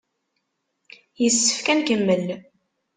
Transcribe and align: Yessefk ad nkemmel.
Yessefk 1.21 1.65
ad 1.67 1.77
nkemmel. 1.79 2.25